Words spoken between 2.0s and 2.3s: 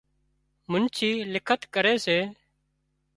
سي